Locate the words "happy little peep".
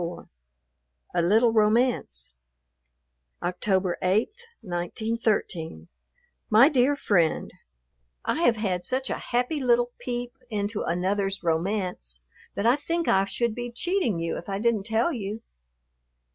9.19-10.35